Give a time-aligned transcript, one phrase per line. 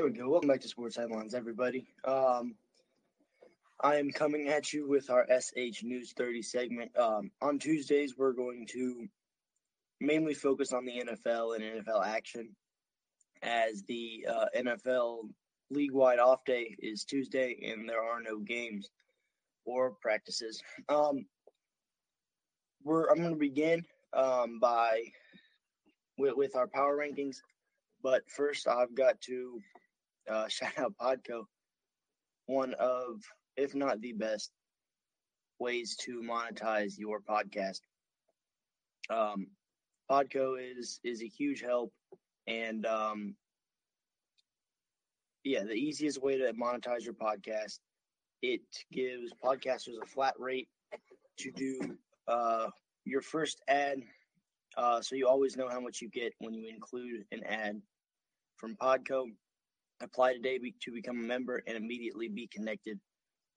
[0.00, 0.30] There we go.
[0.30, 1.86] Welcome back to Sports Headlines, everybody.
[2.06, 2.54] Um,
[3.82, 6.98] I am coming at you with our SH News 30 segment.
[6.98, 9.06] Um, on Tuesdays, we're going to
[10.00, 12.56] mainly focus on the NFL and NFL action,
[13.42, 15.28] as the uh, NFL
[15.68, 18.88] league wide off day is Tuesday and there are no games
[19.66, 20.62] or practices.
[20.88, 21.26] Um,
[22.84, 25.02] we're I'm going to begin um, by
[26.16, 27.36] with, with our power rankings,
[28.02, 29.60] but first I've got to
[30.30, 31.44] uh, shout out Podgo,
[32.46, 33.22] one of,
[33.56, 34.50] if not the best,
[35.58, 37.80] ways to monetize your podcast.
[39.10, 39.48] Um,
[40.10, 41.92] Podgo is is a huge help,
[42.46, 43.34] and um,
[45.44, 47.78] yeah, the easiest way to monetize your podcast.
[48.42, 50.68] It gives podcasters a flat rate
[51.38, 52.68] to do uh,
[53.04, 53.98] your first ad,
[54.76, 57.80] uh, so you always know how much you get when you include an ad
[58.56, 59.26] from Podgo.
[60.02, 62.98] Apply today to become a member and immediately be connected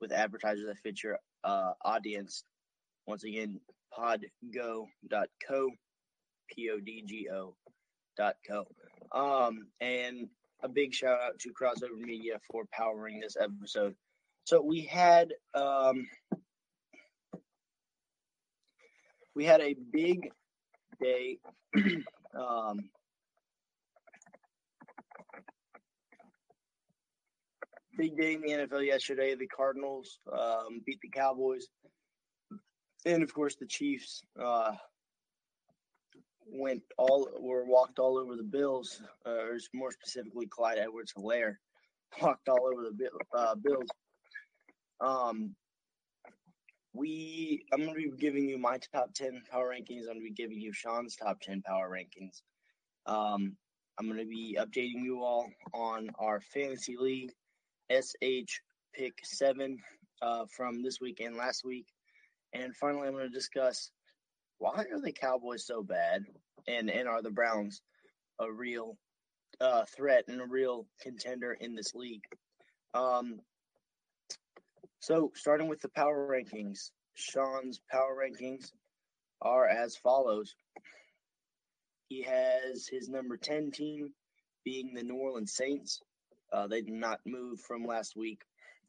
[0.02, 2.44] with advertisers that fit your uh, audience.
[3.08, 3.60] Once again,
[3.98, 5.70] podgo.co,
[6.50, 7.56] P O D G O
[8.18, 8.66] dot co.
[9.14, 10.28] Um, and
[10.64, 13.96] a big shout out to Crossover Media for powering this episode.
[14.46, 16.08] So we had um,
[19.36, 20.30] we had a big
[21.02, 21.38] day
[22.38, 22.90] um,
[27.98, 29.36] big day in the NFL yesterday.
[29.36, 31.68] The Cardinals um, beat the Cowboys,
[33.06, 34.74] and of course the Chiefs uh,
[36.48, 41.56] went all were walked all over the Bills, uh, or more specifically Clyde Edwards-Helaire
[42.22, 43.90] walked all over the uh, Bills.
[45.00, 45.56] Um,
[46.94, 50.08] we I'm going to be giving you my top ten power rankings.
[50.10, 52.42] I'm to be giving you Sean's top ten power rankings.
[53.06, 53.56] Um,
[54.00, 57.32] I'm going to be updating you all on our fantasy league
[58.02, 58.60] SH
[58.94, 59.78] pick seven
[60.22, 61.88] uh, from this week and last week.
[62.54, 63.92] And finally, I'm going to discuss
[64.60, 66.24] why are the Cowboys so bad,
[66.68, 67.82] and and are the Browns
[68.40, 68.98] a real
[69.60, 72.24] uh, threat and a real contender in this league?
[72.94, 73.40] Um,
[75.00, 78.72] so starting with the power rankings, Sean's power rankings
[79.42, 80.56] are as follows.
[82.08, 84.14] He has his number 10 team
[84.64, 86.02] being the New Orleans Saints.
[86.54, 88.42] Uh, they did not move from last week,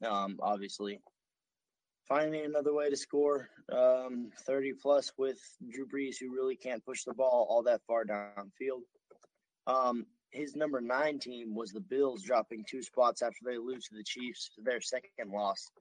[0.05, 0.99] um, obviously.
[2.07, 5.39] Finding another way to score um, 30 plus with
[5.71, 8.83] Drew Brees, who really can't push the ball all that far downfield.
[9.65, 13.95] Um, his number nine team was the Bills, dropping two spots after they lose to
[13.95, 15.71] the Chiefs, their second loss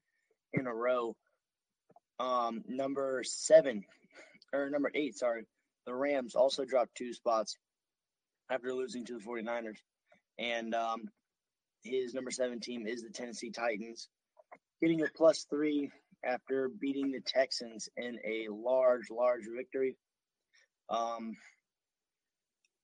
[0.55, 1.15] in a row.
[2.19, 3.85] Um, number seven,
[4.53, 5.45] or number eight, sorry,
[5.85, 7.59] the Rams also dropped two spots
[8.51, 9.79] after losing to the 49ers.
[10.39, 11.11] And um,
[11.85, 14.09] his number seven team is the Tennessee Titans,
[14.81, 15.91] getting a plus three
[16.25, 19.97] after beating the Texans in a large, large victory.
[20.89, 21.37] Um,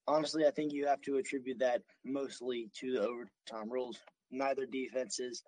[0.06, 3.98] honestly, I think you have to attribute that mostly to the overtime rules.
[4.30, 5.42] Neither defenses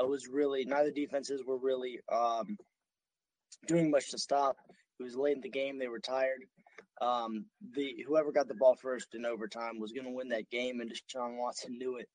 [0.00, 2.56] uh, was really neither defenses were really um,
[3.66, 4.56] doing much to stop.
[4.98, 6.44] It was late in the game; they were tired.
[7.00, 10.80] Um, the whoever got the ball first in overtime was going to win that game,
[10.80, 12.08] and Deshaun Watson knew it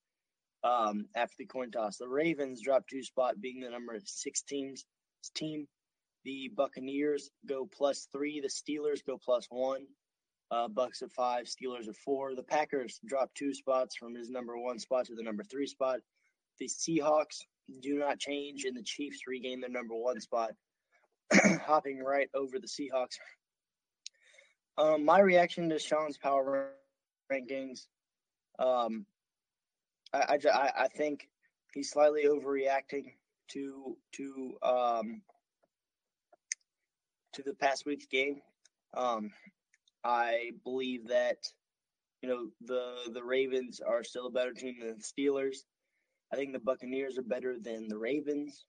[0.64, 1.98] um, after the coin toss.
[1.98, 4.84] The Ravens dropped two spot, being the number six teams
[5.34, 5.68] team.
[6.24, 8.40] The Buccaneers go plus three.
[8.40, 9.86] The Steelers go plus one.
[10.50, 11.46] Uh, Bucks at five.
[11.46, 12.34] Steelers at four.
[12.34, 16.00] The Packers drop two spots from his number one spot to the number three spot.
[16.58, 17.42] The Seahawks
[17.80, 20.52] do not change, and the Chiefs regain their number one spot,
[21.66, 23.18] hopping right over the Seahawks.
[24.78, 26.70] Um, my reaction to Sean's power
[27.30, 27.86] rankings,
[28.58, 29.06] um,
[30.14, 31.28] I, I, I think
[31.72, 33.12] he's slightly overreacting
[33.48, 35.22] to to um,
[37.34, 38.40] to the past week's game.
[38.96, 39.30] Um,
[40.04, 41.38] I believe that
[42.22, 45.58] you know the the Ravens are still a better team than the Steelers.
[46.32, 48.64] I think the Buccaneers are better than the Ravens.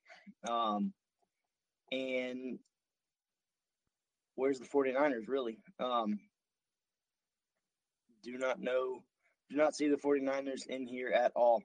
[0.47, 0.93] Um,
[1.91, 2.59] and
[4.35, 5.57] where's the 49ers really?
[5.79, 6.19] Um,
[8.23, 9.03] do not know,
[9.49, 11.63] do not see the 49ers in here at all.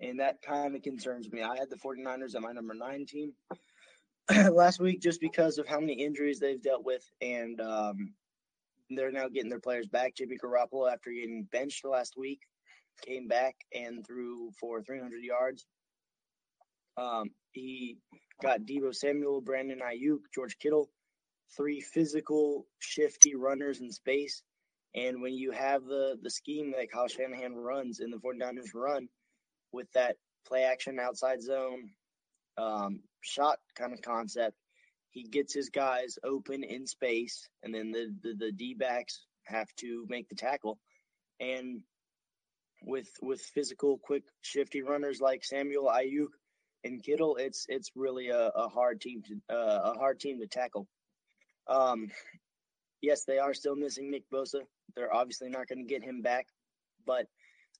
[0.00, 1.42] And that kind of concerns me.
[1.42, 3.32] I had the 49ers at my number nine team
[4.52, 7.04] last week just because of how many injuries they've dealt with.
[7.20, 8.14] And um,
[8.90, 10.16] they're now getting their players back.
[10.16, 12.40] Jimmy Garoppolo, after getting benched last week,
[13.04, 15.66] came back and threw for 300 yards.
[16.96, 17.98] Um, he
[18.42, 20.90] got Deebo Samuel, Brandon Aiyuk, George Kittle,
[21.56, 24.42] three physical, shifty runners in space.
[24.94, 29.08] And when you have the the scheme that Kyle Shanahan runs and the 49ers run,
[29.72, 30.16] with that
[30.46, 31.90] play action outside zone
[32.58, 34.56] um, shot kind of concept.
[35.10, 39.68] He gets his guys open in space, and then the the, the D backs have
[39.76, 40.78] to make the tackle.
[41.40, 41.82] And
[42.82, 46.32] with with physical, quick, shifty runners like Samuel Aiyuk
[46.84, 50.46] and Kittle, it's it's really a, a hard team to uh, a hard team to
[50.46, 50.86] tackle.
[51.68, 52.08] Um,
[53.02, 54.62] yes, they are still missing Nick Bosa.
[54.94, 56.46] They're obviously not going to get him back,
[57.06, 57.26] but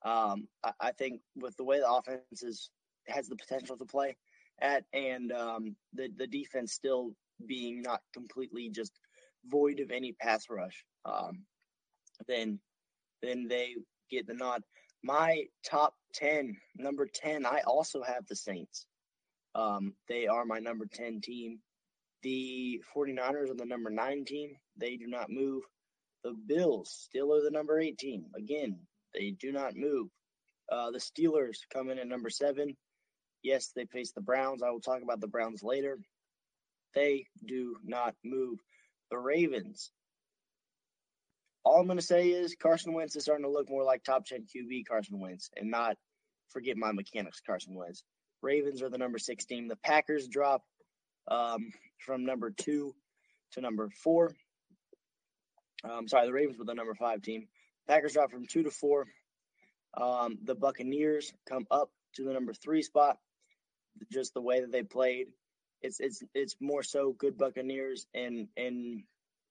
[0.05, 2.71] um, I, I, think with the way the offense is,
[3.07, 4.17] has the potential to play
[4.61, 7.13] at, and um, the the defense still
[7.47, 8.93] being not completely just
[9.47, 11.45] void of any pass rush, um,
[12.27, 12.59] then
[13.23, 13.75] then they
[14.11, 14.63] get the nod.
[15.05, 18.87] My top ten, number ten, I also have the Saints.
[19.55, 21.59] Um, they are my number ten team.
[22.23, 24.57] The 49ers are the number nine team.
[24.77, 25.65] They do not move.
[26.25, 28.27] The Bills still are the number eight team.
[28.37, 28.79] Again,
[29.15, 30.09] they do not move.
[30.71, 32.77] Uh, the Steelers come in at number seven.
[33.43, 34.63] Yes, they face the Browns.
[34.63, 35.99] I will talk about the Browns later.
[36.95, 38.59] They do not move.
[39.11, 39.91] The Ravens.
[41.65, 44.27] All I'm going to say is Carson Wentz is starting to look more like top
[44.27, 45.97] 10 QB Carson Wentz and not
[46.49, 48.05] forget my mechanics Carson Wentz.
[48.43, 49.69] Ravens are the number six team.
[49.69, 50.63] The Packers drop
[51.29, 52.95] um, from number two
[53.53, 54.35] to number four.
[55.89, 57.49] Um, sorry, the Ravens were the number five team.
[57.89, 59.07] Packers drop from two to four.
[59.95, 63.19] Um, the Buccaneers come up to the number three spot.
[64.11, 65.29] Just the way that they played,
[65.83, 69.03] it's it's it's more so good Buccaneers and and,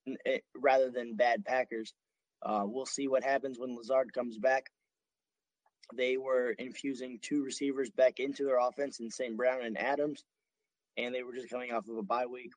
[0.07, 1.93] and it, eh, rather than bad Packers.
[2.41, 4.71] Uh, we'll see what happens when Lazard comes back.
[5.95, 9.37] They were infusing two receivers back into their offense in St.
[9.37, 10.23] Brown and Adams,
[10.97, 12.51] and they were just coming off of a bye week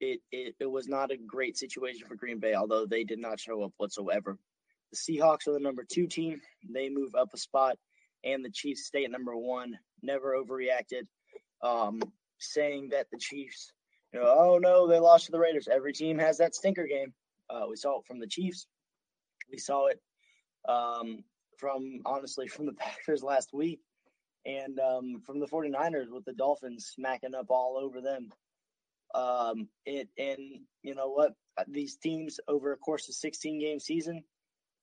[0.00, 3.40] it, it, it was not a great situation for Green Bay, although they did not
[3.40, 4.38] show up whatsoever.
[4.92, 6.40] The Seahawks are the number two team.
[6.68, 7.76] They move up a spot,
[8.24, 9.78] and the Chiefs stay at number one.
[10.02, 11.06] Never overreacted,
[11.62, 12.00] um,
[12.38, 13.72] saying that the Chiefs,
[14.12, 15.68] you know, oh no, they lost to the Raiders.
[15.68, 17.12] Every team has that stinker game.
[17.50, 18.66] Uh, we saw it from the Chiefs.
[19.50, 20.00] We saw it
[20.68, 21.24] um,
[21.58, 23.80] from, honestly, from the Packers last week
[24.46, 28.30] and um, from the 49ers with the Dolphins smacking up all over them.
[29.14, 31.32] Um, it and you know what?
[31.66, 34.22] These teams over a course of 16 game season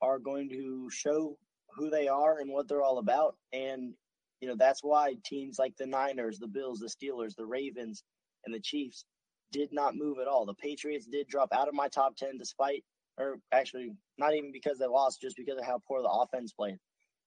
[0.01, 1.37] are going to show
[1.75, 3.35] who they are and what they're all about.
[3.53, 3.93] And
[4.41, 8.03] you know that's why teams like the Niners, the Bills, the Steelers, the Ravens,
[8.45, 9.05] and the Chiefs
[9.51, 10.45] did not move at all.
[10.45, 12.83] The Patriots did drop out of my top 10 despite,
[13.17, 16.77] or actually not even because they lost, just because of how poor the offense played.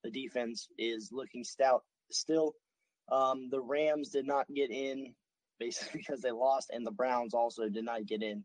[0.04, 2.54] The defense is looking stout still.
[3.10, 5.14] Um, the Rams did not get in
[5.58, 8.44] basically because they lost, and the Browns also did not get in.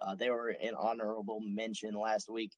[0.00, 2.52] Uh, they were an honorable mention last week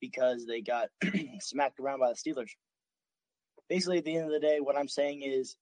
[0.00, 0.88] because they got
[1.40, 2.50] smacked around by the Steelers.
[3.68, 5.56] Basically, at the end of the day, what I'm saying is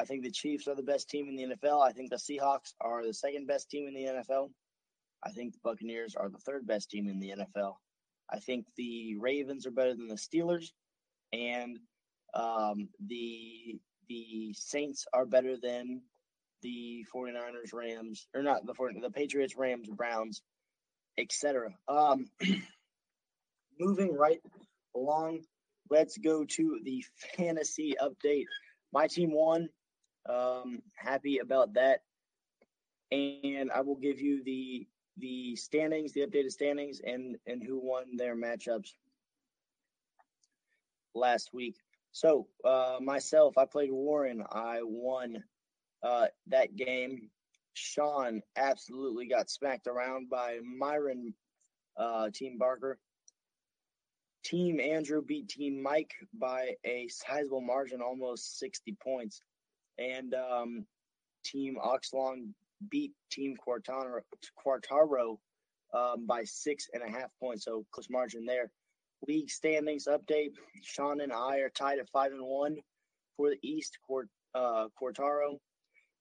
[0.00, 1.86] I think the Chiefs are the best team in the NFL.
[1.86, 4.50] I think the Seahawks are the second best team in the NFL.
[5.22, 7.74] I think the Buccaneers are the third best team in the NFL.
[8.30, 10.70] I think the Ravens are better than the Steelers,
[11.32, 11.78] and
[12.34, 16.02] um, the the Saints are better than
[16.64, 20.42] the 49ers, Rams, or not the 40, the Patriots, Rams, Browns,
[21.18, 21.70] etc.
[21.86, 22.26] Um,
[23.78, 24.40] moving right
[24.96, 25.42] along,
[25.90, 27.04] let's go to the
[27.36, 28.46] fantasy update.
[28.92, 29.68] My team won.
[30.28, 32.00] Um, happy about that.
[33.12, 34.86] And I will give you the
[35.18, 38.94] the standings, the updated standings, and and who won their matchups
[41.14, 41.76] last week.
[42.12, 44.42] So uh, myself, I played Warren.
[44.50, 45.44] I won
[46.04, 47.30] uh, that game.
[47.72, 51.34] Sean absolutely got smacked around by Myron
[51.96, 52.98] uh, Team Barker.
[54.44, 59.40] Team Andrew beat Team Mike by a sizable margin, almost 60 points.
[59.98, 60.86] And um,
[61.44, 62.50] Team Oxlong
[62.90, 65.38] beat Team Quartaro,
[65.94, 67.64] um, by six and a half points.
[67.64, 68.70] So close margin there.
[69.26, 70.52] League standings update.
[70.82, 72.76] Sean and I are tied at five and one
[73.36, 73.98] for the East.
[74.06, 75.58] Quart, uh, Quartaro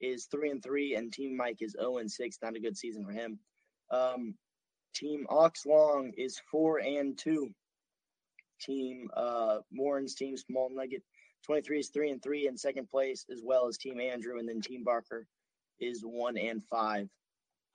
[0.02, 2.38] is three and three, and Team Mike is zero and six.
[2.42, 3.40] Not a good season for him.
[3.92, 4.36] Um,
[4.94, 7.54] team Ox Long is four and two.
[8.62, 11.04] Team uh, Warren's team Small Nugget
[11.46, 14.48] twenty three is three and three in second place, as well as Team Andrew, and
[14.48, 15.28] then Team Barker
[15.80, 17.08] is one and five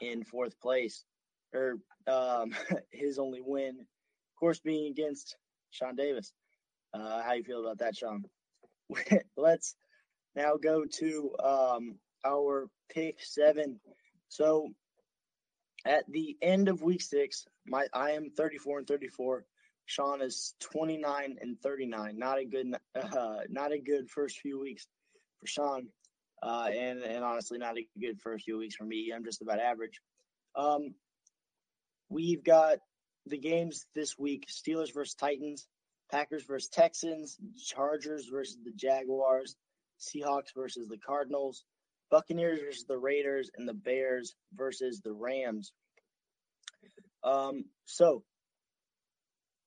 [0.00, 1.04] in fourth place.
[1.54, 2.54] Or um,
[2.92, 5.36] his only win, of course, being against
[5.70, 6.32] Sean Davis.
[6.94, 8.24] Uh, how you feel about that, Sean?
[9.36, 9.76] Let's
[10.34, 13.80] now go to um, our pick seven.
[14.28, 14.70] So
[15.84, 19.44] at the end of week six, my I am 34 and 34.
[19.86, 22.18] Sean is 29 and 39.
[22.18, 24.86] Not a good, uh, not a good first few weeks
[25.40, 25.88] for Sean,
[26.42, 29.12] uh, and and honestly, not a good first few weeks for me.
[29.14, 30.00] I'm just about average.
[30.54, 30.94] Um,
[32.10, 32.78] we've got
[33.26, 35.66] the games this week: Steelers versus Titans,
[36.10, 39.56] Packers versus Texans, Chargers versus the Jaguars,
[40.00, 41.64] Seahawks versus the Cardinals,
[42.10, 45.72] Buccaneers versus the Raiders, and the Bears versus the Rams.
[47.22, 48.22] Um, so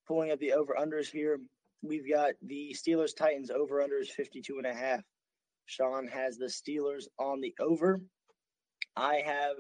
[0.07, 1.39] pulling up the over unders here,
[1.81, 5.01] we've got the Steelers Titans over unders 52 and a half.
[5.65, 8.01] Sean has the Steelers on the over.
[8.95, 9.55] I have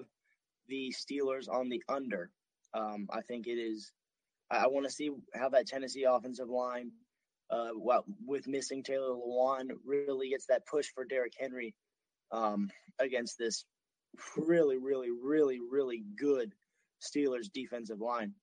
[0.67, 2.31] the Steelers on the under.
[2.73, 3.91] Um, I think it is.
[4.49, 6.91] I, I want to see how that Tennessee offensive line,
[7.49, 11.75] uh, well, with missing Taylor Lewan, really gets that push for Derrick Henry
[12.31, 12.69] um,
[12.99, 13.65] against this
[14.37, 16.53] really, really, really, really good
[17.01, 18.33] Steelers defensive line.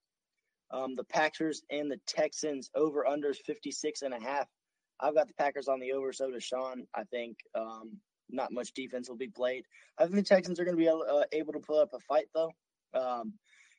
[0.71, 4.47] Um, the Packers and the Texans over unders 56 and a half.
[5.01, 6.87] I've got the Packers on the over, so does Sean.
[6.95, 7.99] I think um,
[8.31, 9.65] not much defense will be played.
[9.97, 12.27] I think the Texans are going to be uh, able, to put up a fight,
[12.35, 12.53] though,
[12.95, 13.33] um,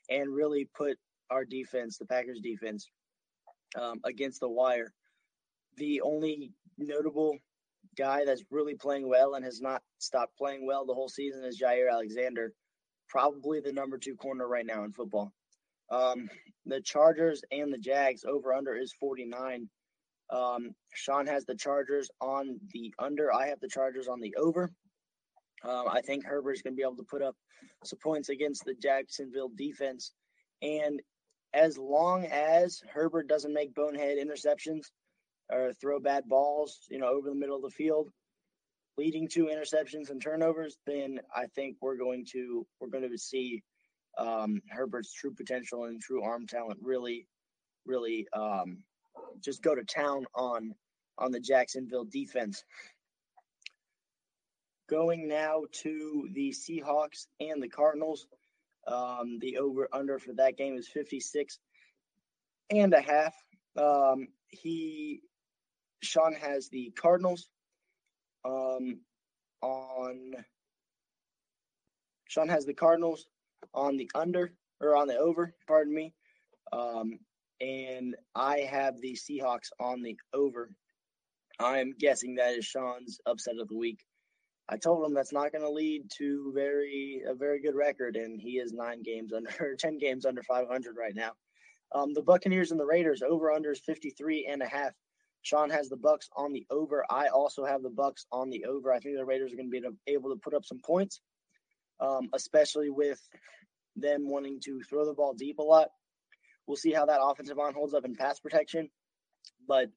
[0.10, 0.98] and really put
[1.30, 2.90] our defense, the Packers defense,
[3.80, 4.94] um, against the wire.
[5.78, 7.38] The only notable
[8.00, 11.62] guy that's really playing well and has not stopped playing well the whole season is
[11.62, 12.54] Jaire Alexander,
[13.10, 15.34] probably the number two corner right now in football.
[15.92, 16.30] Um,
[16.66, 19.68] the Chargers and the Jags over under is 49.
[20.32, 23.34] Um, Sean has the Chargers on the under.
[23.34, 24.72] I have the Chargers on the over.
[25.64, 27.36] Um, I think Herbert's going to be able to put up
[27.84, 30.14] some points against the Jacksonville defense.
[30.62, 31.02] And
[31.54, 34.84] as long as Herbert doesn't make bonehead interceptions
[35.50, 38.10] or throw bad balls, you know, over the middle of the field,
[38.98, 43.64] leading to interceptions and turnovers, then I think we're going to we're going to see
[44.18, 47.28] um, Herbert's true potential and true arm talent really,
[47.86, 48.84] really um,
[49.42, 50.76] just go to town on
[51.18, 52.64] on the Jacksonville defense.
[54.90, 58.28] Going now to the Seahawks and the Cardinals.
[58.88, 61.60] Um, the over under for that game is 56
[62.72, 63.36] and a half.
[63.78, 65.22] Um, he
[66.02, 67.50] Sean has the Cardinals
[68.46, 69.00] um,
[69.62, 70.34] on
[72.28, 73.26] Sean has the Cardinals
[73.74, 76.14] on the under or on the over, pardon me.
[76.72, 77.20] Um,
[77.60, 80.72] and I have the Seahawks on the over.
[81.60, 84.00] I'm guessing that is Sean's upset of the week.
[84.70, 88.40] I told him that's not going to lead to very a very good record, and
[88.40, 91.32] he is nine games under, ten games under 500 right now.
[91.94, 94.94] Um, the Buccaneers and the Raiders over under is 53 and a half.
[95.42, 97.06] Sean has the Bucks on the over.
[97.10, 98.92] I also have the Bucks on the over.
[98.92, 101.22] I think the Raiders are going to be able to put up some points,
[102.00, 103.20] um, especially with
[103.96, 105.90] them wanting to throw the ball deep a lot.
[106.68, 108.90] We'll see how that offensive line holds up in pass protection,
[109.68, 109.90] but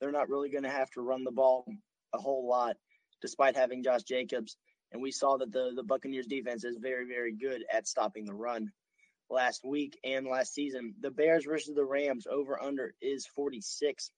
[0.00, 1.66] they're not really going to have to run the ball
[2.14, 2.76] a whole lot,
[3.20, 4.56] despite having Josh Jacobs.
[4.92, 8.34] And we saw that the the Buccaneers defense is very very good at stopping the
[8.34, 8.70] run.
[9.30, 14.10] Last week and last season, the Bears versus the Rams over under is 46.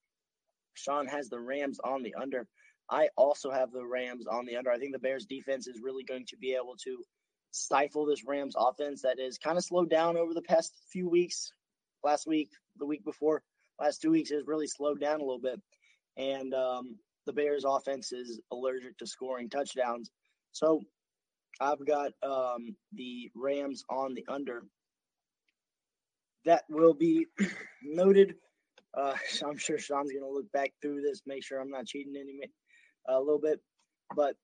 [0.77, 2.47] Sean has the Rams on the under.
[2.91, 4.71] I also have the Rams on the under.
[4.71, 7.03] I think the Bears defense is really going to be able to
[7.51, 11.53] stifle this Rams offense that is kind of slowed down over the past few weeks.
[12.05, 13.43] Last week, the week before,
[13.81, 15.61] last two weeks has really slowed down a little bit.
[16.17, 20.11] And um, the Bears offense is allergic to scoring touchdowns.
[20.53, 20.83] So
[21.61, 24.63] I've got um, the Rams on the under.
[26.45, 27.27] That will be
[27.83, 28.35] noted.
[28.97, 29.15] Uh,
[29.47, 32.41] I'm sure Sean's going to look back through this, make sure I'm not cheating any
[33.09, 33.61] uh, a little bit.
[34.15, 34.37] But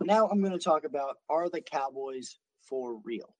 [0.00, 2.38] now I'm going to talk about are the Cowboys
[2.68, 3.34] for real?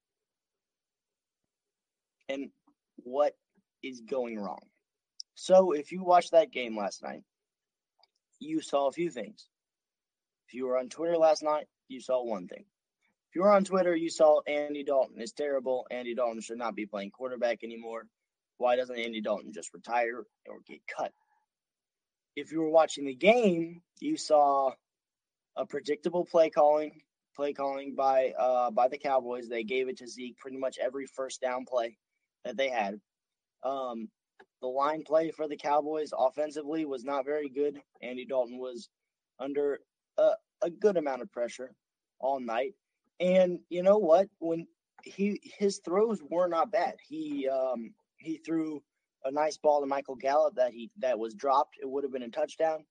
[2.28, 2.50] And
[2.96, 3.34] what
[3.82, 4.60] is going wrong?
[5.34, 7.22] So, if you watched that game last night,
[8.38, 9.48] you saw a few things.
[10.48, 12.64] If you were on Twitter last night, you saw one thing.
[13.30, 15.86] If you were on Twitter, you saw Andy Dalton is terrible.
[15.90, 18.06] Andy Dalton should not be playing quarterback anymore.
[18.62, 21.10] Why doesn't Andy Dalton just retire or get cut?
[22.36, 24.70] If you were watching the game, you saw
[25.56, 26.92] a predictable play calling,
[27.34, 29.48] play calling by uh, by the Cowboys.
[29.48, 31.98] They gave it to Zeke pretty much every first down play
[32.44, 33.00] that they had.
[33.64, 34.08] Um,
[34.60, 37.80] the line play for the Cowboys offensively was not very good.
[38.00, 38.88] Andy Dalton was
[39.40, 39.80] under
[40.18, 40.30] a,
[40.62, 41.74] a good amount of pressure
[42.20, 42.74] all night,
[43.18, 44.28] and you know what?
[44.38, 44.68] When
[45.02, 46.94] he his throws were not bad.
[47.08, 47.92] He um,
[48.22, 48.82] he threw
[49.24, 51.76] a nice ball to Michael Gallup that he that was dropped.
[51.80, 52.84] It would have been a touchdown.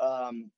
[0.00, 0.50] Um,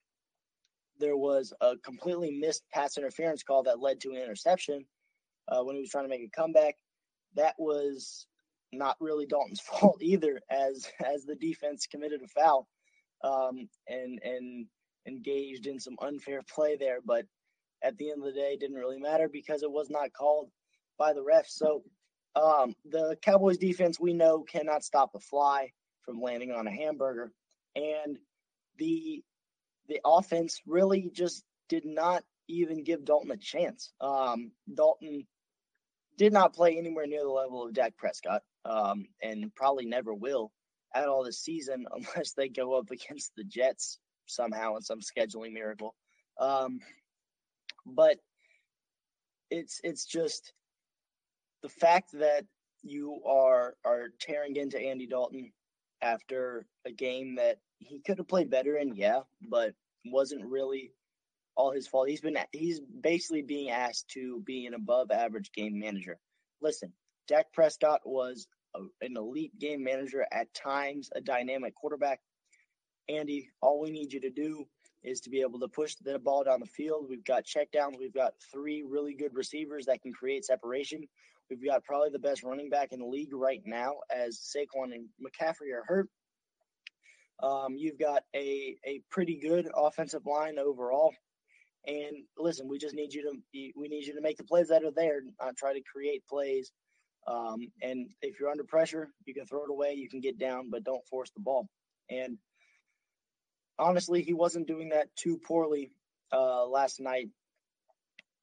[0.99, 4.85] there was a completely missed pass interference call that led to an interception
[5.49, 6.75] uh, when he was trying to make a comeback.
[7.35, 8.27] That was
[8.73, 12.69] not really Dalton's fault either, as as the defense committed a foul
[13.25, 14.67] um, and and
[15.07, 16.99] engaged in some unfair play there.
[17.05, 17.27] But
[17.83, 20.51] at the end of the day, didn't really matter because it was not called
[20.99, 21.51] by the refs.
[21.51, 21.83] So
[22.37, 25.73] um, the Cowboys defense we know cannot stop a fly
[26.05, 27.33] from landing on a hamburger,
[27.75, 28.19] and
[28.79, 29.23] the
[29.89, 33.93] the offense really just did not even give Dalton a chance.
[34.01, 35.27] Um, Dalton
[36.17, 40.53] did not play anywhere near the level of Dak Prescott, um, and probably never will
[40.95, 45.53] at all this season unless they go up against the Jets somehow in some scheduling
[45.53, 45.95] miracle.
[46.39, 46.81] Um,
[47.87, 48.19] but
[49.51, 50.53] it's it's just
[51.67, 52.45] the fact that
[52.85, 55.53] you are are tearing into Andy Dalton
[56.01, 60.93] after a game that he could have played better in, yeah, but wasn't really
[61.57, 62.09] all his fault.
[62.09, 66.19] He's been he's basically being asked to be an above average game manager.
[66.63, 66.93] Listen,
[67.27, 68.47] Dak Prescott was
[68.77, 72.21] a, an elite game manager at times, a dynamic quarterback.
[73.09, 74.67] Andy, all we need you to do
[75.03, 77.07] is to be able to push the ball down the field.
[77.09, 77.99] We've got checkdowns.
[77.99, 81.09] We've got three really good receivers that can create separation.
[81.51, 85.07] We've got probably the best running back in the league right now as Saquon and
[85.21, 86.09] McCaffrey are hurt.
[87.43, 91.13] Um, you've got a, a pretty good offensive line overall.
[91.87, 94.85] And listen, we just need you to we need you to make the plays that
[94.85, 96.73] are there, not try to create plays.
[97.29, 100.71] Um, and if you're under pressure, you can throw it away, you can get down,
[100.71, 101.69] but don't force the ball.
[102.11, 102.39] And
[103.79, 105.91] honestly, he wasn't doing that too poorly
[106.33, 107.29] uh, last night.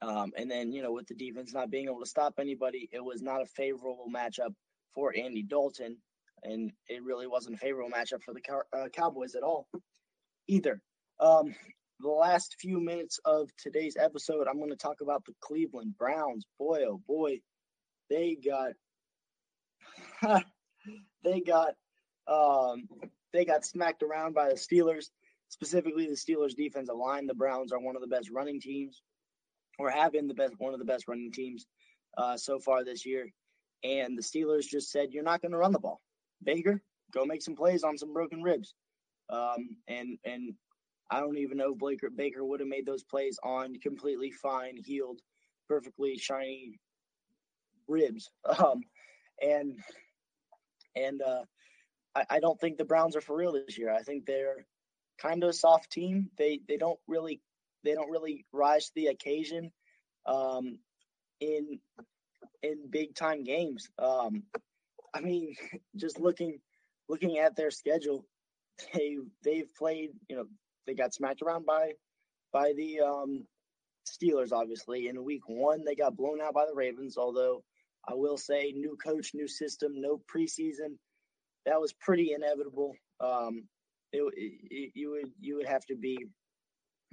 [0.03, 3.03] Um, and then, you know, with the defense not being able to stop anybody, it
[3.03, 4.53] was not a favorable matchup
[4.93, 5.97] for Andy Dalton.
[6.43, 8.41] And it really wasn't a favorable matchup for the
[8.77, 9.67] uh, Cowboys at all
[10.47, 10.81] either.
[11.19, 11.55] Um,
[12.01, 16.45] the last few minutes of today's episode, I'm going to talk about the Cleveland Browns.
[16.59, 17.39] Boy, oh boy,
[18.09, 18.73] they got
[21.23, 21.75] they got
[22.27, 22.89] um,
[23.31, 25.05] they got smacked around by the Steelers
[25.47, 27.27] specifically the Steelers' defensive line.
[27.27, 29.01] The Browns are one of the best running teams,
[29.79, 31.65] or have been the best one of the best running teams
[32.17, 33.29] uh, so far this year.
[33.83, 36.01] And the Steelers just said, "You're not going to run the ball,
[36.43, 36.81] Baker.
[37.11, 38.73] Go make some plays on some broken ribs."
[39.29, 40.53] Um, and and
[41.11, 44.77] I don't even know if Baker Baker would have made those plays on completely fine,
[44.77, 45.19] healed,
[45.67, 46.79] perfectly shiny
[47.87, 48.29] ribs.
[48.57, 48.81] Um,
[49.41, 49.79] and
[50.95, 51.43] and uh,
[52.15, 53.91] I, I don't think the Browns are for real this year.
[53.91, 54.65] I think they're
[55.19, 56.29] kind of a soft team.
[56.37, 57.41] They they don't really
[57.83, 59.71] they don't really rise to the occasion
[60.25, 60.79] um,
[61.39, 61.79] in
[62.61, 63.87] in big time games.
[63.99, 64.43] Um,
[65.13, 65.55] I mean,
[65.95, 66.59] just looking
[67.09, 68.25] looking at their schedule,
[68.93, 70.11] they they've played.
[70.29, 70.45] You know,
[70.87, 71.93] they got smacked around by
[72.51, 73.45] by the um,
[74.07, 74.51] Steelers.
[74.51, 77.17] Obviously, in week one, they got blown out by the Ravens.
[77.17, 77.63] Although
[78.07, 80.97] I will say, new coach, new system, no preseason.
[81.65, 82.93] That was pretty inevitable.
[83.21, 83.63] Um,
[84.11, 86.17] it, it, you would you would have to be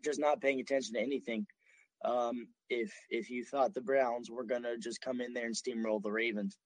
[0.02, 1.46] just not paying attention to anything
[2.04, 6.02] um, if if you thought the Browns were gonna just come in there and steamroll
[6.02, 6.58] the Ravens.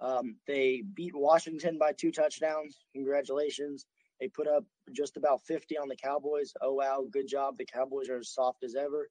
[0.00, 2.84] Um, they beat Washington by two touchdowns.
[2.94, 3.86] Congratulations.
[4.20, 6.52] They put up just about 50 on the Cowboys.
[6.60, 7.56] Oh wow, good job.
[7.56, 9.08] The Cowboys are as soft as ever.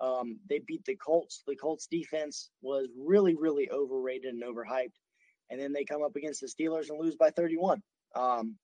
[0.00, 1.42] Um, they beat the Colts.
[1.46, 4.94] The Colts defense was really, really overrated and overhyped.
[5.50, 7.82] And then they come up against the Steelers and lose by 31.
[8.14, 8.56] Um,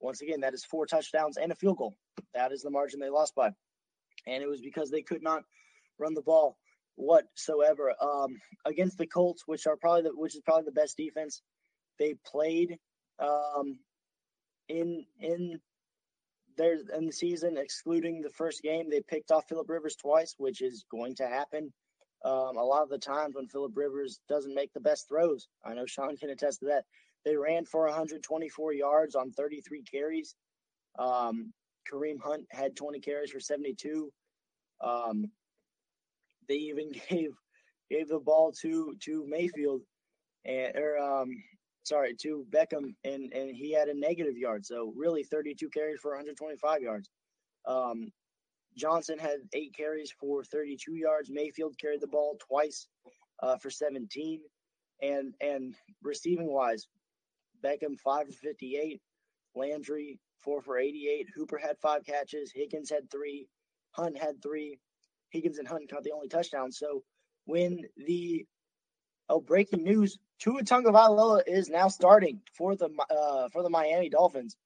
[0.00, 1.96] once again, that is four touchdowns and a field goal.
[2.34, 3.50] That is the margin they lost by.
[4.26, 5.42] And it was because they could not
[5.98, 6.56] run the ball
[6.96, 7.94] whatsoever.
[8.00, 11.42] Um, against the Colts, which are probably the, which is probably the best defense
[11.98, 12.78] they played
[13.18, 13.78] um,
[14.68, 15.60] in in
[16.56, 18.90] their in the season, excluding the first game.
[18.90, 21.72] They picked off Philip Rivers twice, which is going to happen.
[22.24, 25.74] Um, a lot of the times when Philip Rivers doesn't make the best throws, I
[25.74, 26.84] know Sean can attest to that.
[27.24, 30.34] They ran for 124 yards on 33 carries.
[30.98, 31.52] Um,
[31.90, 34.12] Kareem Hunt had 20 carries for 72.
[34.82, 35.30] Um,
[36.48, 37.30] they even gave
[37.90, 39.82] gave the ball to to Mayfield
[40.44, 41.30] and or um,
[41.84, 44.64] sorry to Beckham and and he had a negative yard.
[44.64, 47.10] So really 32 carries for 125 yards.
[47.66, 48.10] Um,
[48.76, 51.30] Johnson had eight carries for 32 yards.
[51.30, 52.88] Mayfield carried the ball twice
[53.42, 54.40] uh, for 17.
[55.02, 56.86] And and receiving wise,
[57.64, 59.00] Beckham five for 58,
[59.56, 61.28] Landry four for 88.
[61.34, 62.52] Hooper had five catches.
[62.52, 63.48] Higgins had three.
[63.92, 64.78] Hunt had three.
[65.30, 66.72] Higgins and Hunt caught the only touchdown.
[66.72, 67.02] So
[67.46, 68.46] when the
[69.28, 74.56] oh breaking news, Tua Tagovailoa is now starting for the uh, for the Miami Dolphins.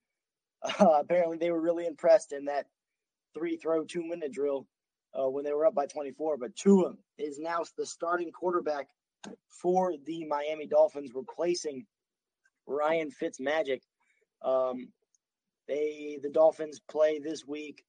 [0.81, 2.67] Uh, apparently, they were really impressed in that
[3.35, 4.67] three throw two minute drill
[5.15, 6.39] uh, when they were up by 24.
[6.39, 8.89] But Tua is now the starting quarterback
[9.49, 11.87] for the Miami Dolphins, replacing
[12.67, 13.81] Ryan Fitzmagic.
[14.43, 14.89] Um,
[15.69, 17.85] they the Dolphins play this week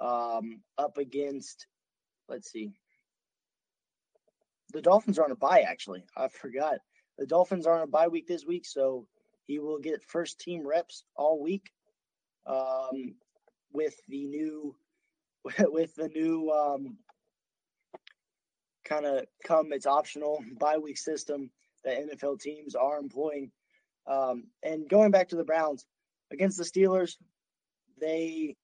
[0.00, 1.66] um, up against.
[2.28, 2.72] Let's see.
[4.72, 5.64] The Dolphins are on a bye.
[5.66, 6.78] Actually, I forgot.
[7.18, 9.06] The Dolphins are on a bye week this week, so
[9.46, 11.70] he will get first team reps all week
[12.46, 13.14] um,
[13.72, 14.74] with the new
[15.58, 16.96] with the new um,
[18.84, 21.50] kind of come it's optional bye week system
[21.84, 23.50] that NFL teams are employing.
[24.06, 25.86] Um, and going back to the Browns
[26.32, 27.16] against the Steelers,
[28.00, 28.56] they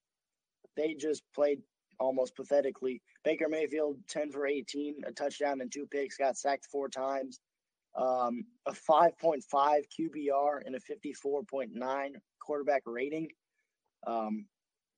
[0.76, 1.60] they just played
[1.98, 3.00] almost pathetically.
[3.24, 7.40] Baker Mayfield, 10 for 18, a touchdown and two picks, got sacked four times.
[7.96, 13.28] Um, a 5.5 QBR and a 54.9 quarterback rating.
[14.06, 14.44] Um,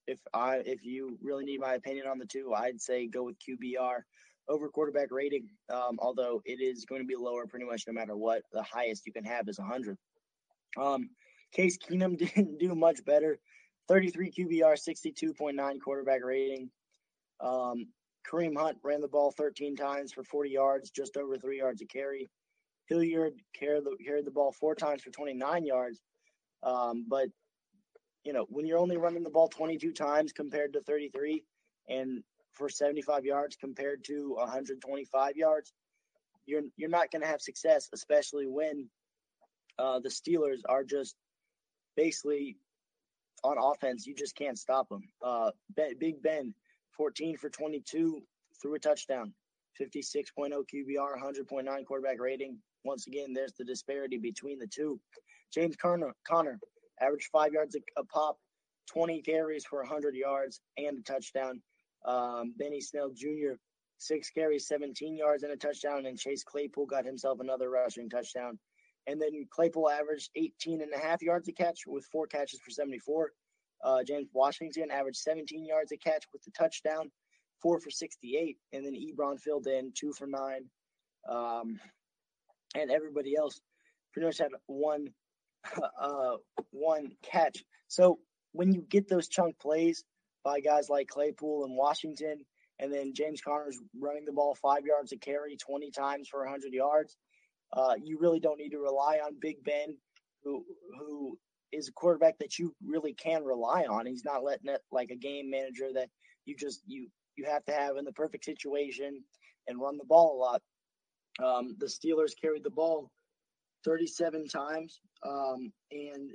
[0.08, 3.36] if I if you really need my opinion on the two, I'd say go with
[3.38, 4.00] QBR
[4.48, 5.48] over quarterback rating.
[5.72, 8.42] Um, although it is going to be lower pretty much no matter what.
[8.52, 9.96] The highest you can have is 100.
[10.80, 11.10] Um,
[11.52, 13.38] Case Keenum didn't do much better.
[13.88, 16.70] 33 QBR, 62.9 quarterback rating.
[17.40, 17.86] Um,
[18.30, 21.86] Kareem Hunt ran the ball 13 times for 40 yards, just over three yards a
[21.86, 22.28] carry.
[22.86, 26.00] Hilliard carried the, carried the ball four times for 29 yards.
[26.62, 27.28] Um, but,
[28.24, 31.44] you know, when you're only running the ball 22 times compared to 33
[31.88, 35.72] and for 75 yards compared to 125 yards,
[36.46, 38.88] you're, you're not going to have success, especially when
[39.78, 41.14] uh, the Steelers are just
[41.98, 42.56] basically
[43.42, 44.06] on offense.
[44.06, 45.02] You just can't stop them.
[45.20, 45.50] Uh,
[45.98, 46.54] Big Ben,
[46.96, 48.22] 14 for 22,
[48.62, 49.32] threw a touchdown,
[49.80, 52.56] 56.0 QBR, 100.9 quarterback rating.
[52.84, 55.00] Once again, there's the disparity between the two.
[55.52, 56.60] James Connor, Conner
[57.00, 58.38] averaged five yards a, a pop,
[58.92, 61.60] 20 carries for 100 yards and a touchdown.
[62.04, 63.54] Um, Benny Snell Jr.,
[63.98, 66.06] six carries, 17 yards and a touchdown.
[66.06, 68.56] And Chase Claypool got himself another rushing touchdown.
[69.08, 72.70] And then Claypool averaged 18 and a half yards a catch with four catches for
[72.70, 73.32] 74.
[73.82, 77.10] Uh, James Washington averaged 17 yards a catch with the touchdown,
[77.62, 78.58] four for 68.
[78.72, 80.66] And then Ebron filled in two for nine.
[81.26, 81.80] Um,
[82.74, 83.58] and everybody else
[84.12, 85.08] pretty much had one
[86.00, 86.36] uh,
[86.70, 87.64] one catch.
[87.88, 88.18] So
[88.52, 90.04] when you get those chunk plays
[90.44, 92.44] by guys like Claypool and Washington,
[92.78, 96.72] and then James Conner's running the ball five yards a carry 20 times for 100
[96.72, 97.16] yards,
[97.72, 99.96] uh, you really don't need to rely on Big Ben,
[100.42, 100.64] who
[100.98, 101.38] who
[101.72, 104.06] is a quarterback that you really can rely on.
[104.06, 106.08] He's not letting it like a game manager that
[106.44, 109.22] you just you you have to have in the perfect situation
[109.66, 110.62] and run the ball a lot.
[111.40, 113.10] Um, the Steelers carried the ball
[113.84, 116.30] 37 times um, and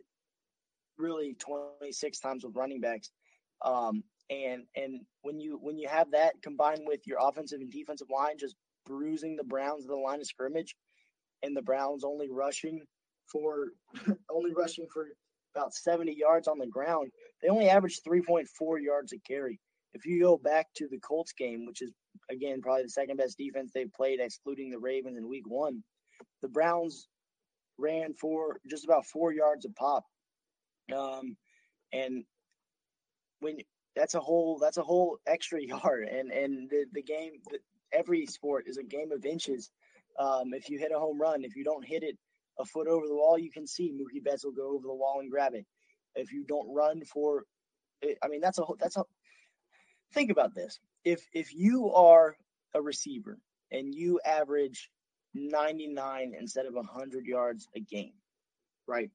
[0.97, 3.11] really 26 times with running backs.
[3.65, 8.07] Um, and and when you when you have that combined with your offensive and defensive
[8.09, 10.75] line just bruising the Browns of the line of scrimmage,
[11.43, 12.81] and the Browns only rushing
[13.31, 13.67] for
[14.29, 15.07] only rushing for
[15.55, 17.11] about 70 yards on the ground.
[17.41, 19.59] They only averaged 3.4 yards a carry.
[19.93, 21.91] If you go back to the Colts game, which is
[22.31, 25.83] again probably the second best defense they've played, excluding the Ravens in Week One,
[26.41, 27.07] the Browns
[27.77, 30.05] ran for just about four yards a pop.
[30.93, 31.37] Um,
[31.91, 32.23] and
[33.39, 33.57] when
[33.95, 37.59] that's a whole that's a whole extra yard, and and the the game the,
[37.91, 39.69] every sport is a game of inches.
[40.19, 42.17] Um, if you hit a home run, if you don't hit it
[42.59, 45.19] a foot over the wall, you can see Mookie Betts will go over the wall
[45.21, 45.65] and grab it.
[46.15, 47.45] If you don't run for,
[48.03, 49.03] I mean, that's a that's a.
[50.13, 52.37] Think about this: if if you are
[52.75, 53.39] a receiver
[53.71, 54.89] and you average
[55.33, 58.13] 99 instead of 100 yards a game,
[58.87, 59.09] right?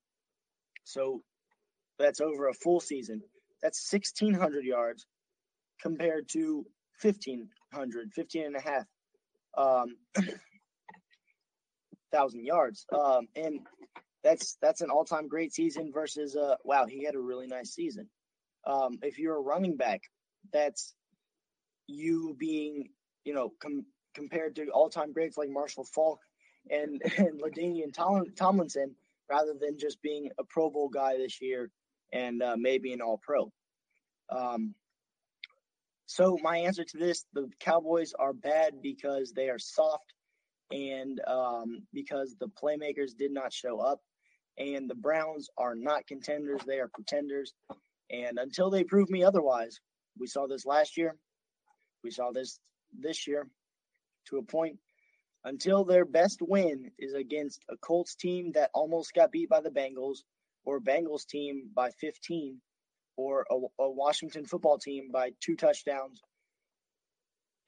[0.85, 1.23] So
[1.99, 3.23] that's over a full season.
[3.63, 5.07] That's 1,600 yards
[5.81, 6.65] compared to
[7.03, 8.85] 1,500, 15 and a half.
[9.57, 9.97] Um,
[12.11, 12.87] thousand yards.
[12.93, 13.61] Um, and
[14.25, 18.09] that's that's an all-time great season versus uh wow, he had a really nice season.
[18.67, 20.03] Um, if you're a running back,
[20.53, 20.95] that's
[21.87, 22.91] you being,
[23.25, 26.21] you know, com- compared to all-time greats like Marshall Faulk
[26.71, 28.95] and and LaDainian Tom- Tomlinson,
[29.31, 31.71] rather than just being a Pro Bowl guy this year
[32.13, 33.53] and uh, maybe an All-Pro.
[34.31, 34.75] Um,
[36.07, 40.13] so my answer to this: the Cowboys are bad because they are soft
[40.71, 44.01] and um, because the playmakers did not show up.
[44.59, 47.55] And the Browns are not contenders; they are pretenders.
[48.11, 49.81] And until they prove me otherwise,
[50.19, 51.17] we saw this last year.
[52.03, 52.59] We saw this
[52.99, 53.49] this year
[54.29, 54.79] to a point.
[55.45, 59.71] Until their best win is against a Colts team that almost got beat by the
[59.71, 60.19] Bengals,
[60.65, 62.61] or Bengals team by 15,
[63.17, 66.21] or a, a Washington football team by two touchdowns,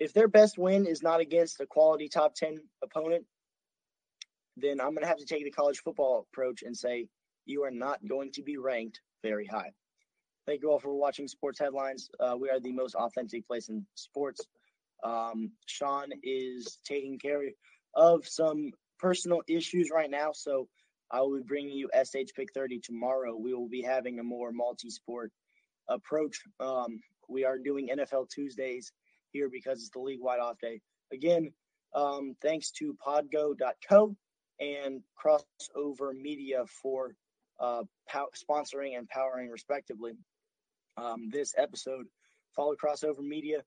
[0.01, 3.27] if their best win is not against a quality top 10 opponent,
[4.57, 7.07] then I'm going to have to take the college football approach and say
[7.45, 9.71] you are not going to be ranked very high.
[10.47, 12.11] Thank you all for watching Sports Headlines.
[12.19, 14.41] Uh, we are the most authentic place in sports.
[15.05, 17.43] Um, Sean is taking care
[17.95, 20.67] of some personal issues right now, so
[21.11, 23.37] I will be bringing you SH Pick 30 tomorrow.
[23.37, 25.31] We will be having a more multi sport
[25.89, 26.41] approach.
[26.59, 28.93] Um, we are doing NFL Tuesdays
[29.33, 30.81] here because it's the league wide off day.
[31.13, 31.53] Again,
[31.95, 34.17] um, thanks to podgo.co
[34.61, 37.15] and crossover media for
[37.59, 40.13] uh, pow- sponsoring and powering respectively
[40.97, 42.07] um, this episode.
[42.55, 43.63] Follow crossover media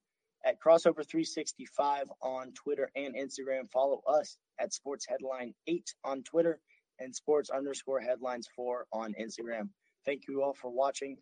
[0.45, 3.69] at crossover 365 on Twitter and Instagram.
[3.71, 6.59] Follow us at sports headline 8 on Twitter
[6.99, 9.69] and sports underscore headlines 4 on Instagram.
[10.05, 11.17] Thank you all for watching.